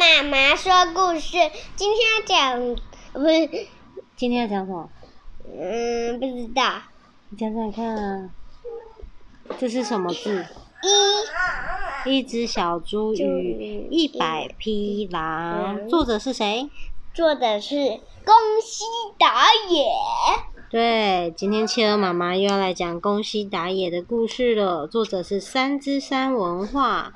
[0.00, 1.36] 妈妈说故事，
[1.76, 2.74] 今天要讲
[3.12, 3.66] 不是？
[4.16, 4.88] 今天要讲什么？
[5.44, 6.80] 嗯，不知道。
[7.28, 8.30] 你讲讲看啊。
[9.58, 10.46] 这是什么字？
[12.06, 12.10] 一。
[12.10, 15.76] 一只小猪与一百匹狼。
[15.76, 16.70] 嗯、作者是谁？
[17.12, 17.76] 作者是
[18.24, 18.84] 宫西
[19.18, 19.84] 达也。
[20.70, 24.86] 对，今天企鹅妈妈又要来讲宫西达也的故事了。
[24.86, 27.12] 作者是三之三文化。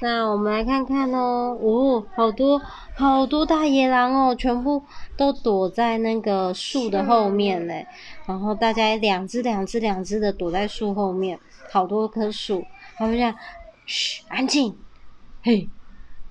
[0.00, 2.60] 那我们来看看哦，哦，好多
[2.96, 4.82] 好多大野狼哦，全部
[5.16, 7.86] 都躲在那个树的后面嘞。
[8.26, 11.38] 然后大家两只两只两只的躲在树后面，
[11.70, 12.64] 好多棵树。
[12.96, 13.34] 他们这样，
[13.86, 14.76] 嘘，安静，
[15.42, 15.68] 嘿，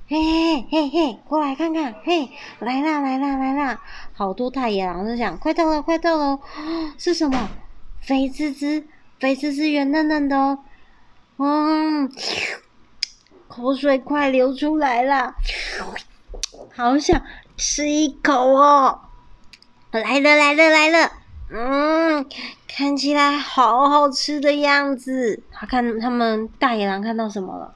[0.07, 2.29] 嘿嘿嘿嘿，过来看看，嘿，
[2.59, 3.81] 来啦来啦来啦，
[4.13, 6.39] 好多大野狼在想，快到了快到了，
[6.97, 7.49] 是什么？
[8.01, 8.85] 肥滋滋，
[9.19, 10.59] 肥滋滋，圆嫩嫩的哦，
[11.37, 12.11] 嗯。
[13.51, 15.35] 口水快流出来了，
[16.73, 17.21] 好想
[17.57, 19.01] 吃一口哦！
[19.91, 21.11] 来了来了来了，
[21.51, 22.25] 嗯，
[22.65, 25.43] 看起来好好吃的样子。
[25.51, 27.75] 他看他们大野狼看到什么了？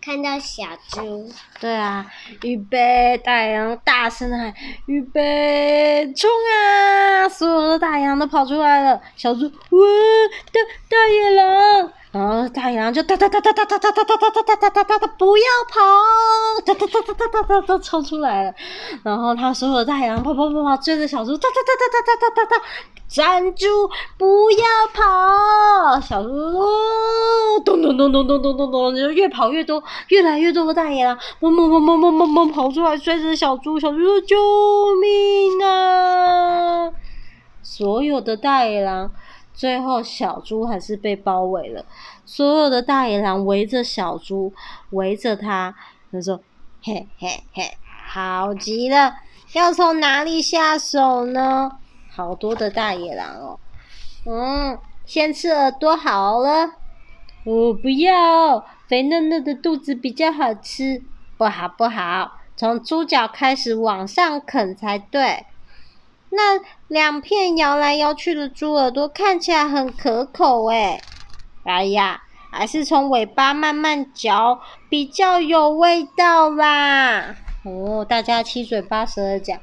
[0.00, 1.28] 看到小猪。
[1.58, 2.06] 对啊，
[2.42, 3.20] 预备！
[3.24, 4.54] 大野狼大声的喊
[4.86, 9.02] ：“预备，冲啊！”所有的大野狼都跑出来了。
[9.16, 9.50] 小猪，哇，
[10.52, 11.92] 大大野狼！
[12.14, 15.80] 然后大野狼就哒哒哒哒哒哒哒哒哒哒哒哒哒哒哒，不要跑！
[16.64, 18.54] 哒哒哒哒哒哒哒都冲出来了。
[19.02, 22.64] 然后他所有的大野狼跑跑跑跑追着小猪，哒哒哒哒哒哒哒哒哒，
[23.08, 23.66] 站住！
[24.16, 26.00] 不要跑！
[26.00, 26.30] 小猪
[27.64, 33.80] 咚咚咚咚咚咚咚咚，就越跑越多，越来越多的大野狼猛猛猛猛猛猛猛跑出来追着小猪。
[33.80, 34.36] 小猪说：“救
[35.00, 36.92] 命啊！”
[37.60, 39.10] 所有的大野狼。
[39.54, 41.86] 最后，小猪还是被包围了。
[42.26, 44.52] 所有的大野狼围着小猪，
[44.90, 45.74] 围着他，
[46.10, 46.40] 他说
[46.82, 47.76] ：“嘿嘿嘿，
[48.08, 49.14] 好极了！
[49.52, 51.70] 要从哪里下手呢？
[52.10, 53.60] 好多的大野狼哦。
[54.26, 54.76] 嗯，
[55.06, 56.66] 先吃耳朵好了。
[57.44, 61.00] 哦，不要，肥嫩嫩的肚子比较好吃。
[61.38, 65.46] 不好，不好，从猪脚开始往上啃才对。”
[66.36, 71.00] 那两片摇来摇去的猪耳朵看起来很可口诶。
[71.64, 77.36] 哎呀，还是从尾巴慢慢嚼比较有味道啦。
[77.64, 79.58] 哦，大家七嘴八舌的讲。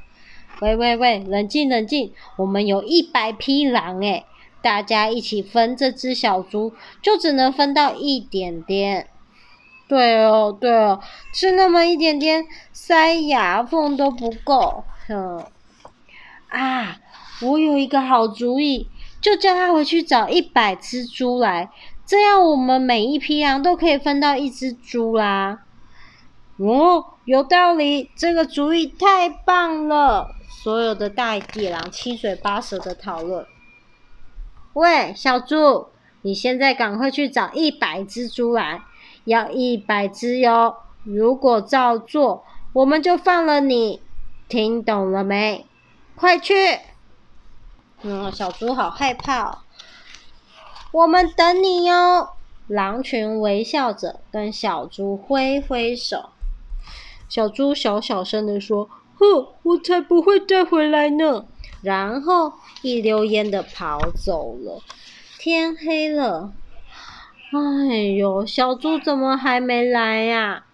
[0.62, 4.26] 喂喂喂，冷静冷静，我们有一百匹狼诶，
[4.62, 9.08] 大家一起分这只小猪，就只能分到一点点。
[9.88, 11.02] 对哦对哦，
[11.34, 14.84] 吃那么一点点，塞牙缝都不够。
[15.08, 15.44] 哼。
[16.52, 16.98] 啊，
[17.42, 18.88] 我有一个好主意，
[19.22, 21.70] 就叫他回去找一百只猪来，
[22.06, 25.60] 这样我们每一批羊都可以分到一只猪啦。
[26.58, 30.36] 哦，有道理，这个主意太棒了！
[30.64, 33.46] 所有的大野狼七嘴八舌的讨论。
[34.74, 35.88] 喂，小猪，
[36.22, 38.82] 你现在赶快去找一百只猪来，
[39.24, 40.76] 要一百只哟。
[41.04, 44.02] 如果照做，我们就放了你。
[44.48, 45.66] 听懂了没？
[46.16, 46.54] 快去！
[48.04, 49.58] 嗯，小猪好害怕哦。
[50.92, 52.30] 我们等你哟。
[52.68, 56.30] 狼群微笑着跟小猪挥挥手。
[57.28, 58.90] 小猪小小声的说
[59.20, 61.46] ：“哼，我才不会带回来呢。”
[61.84, 64.82] 然后一溜烟的跑走了。
[65.38, 66.54] 天黑了，
[67.52, 70.66] 哎呦，小猪怎么还没来呀？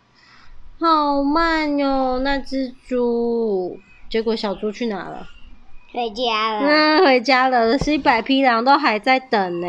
[0.79, 3.79] 好慢哟，那只猪。
[4.09, 5.28] 结果小猪去哪了？
[5.94, 6.59] 回家了。
[6.59, 7.78] 嗯，回家了。
[7.79, 9.68] 是一百匹狼都还在等呢。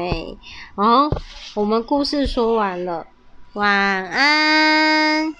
[0.74, 1.10] 哦，
[1.54, 3.06] 我们故事说完了，
[3.52, 5.34] 晚安。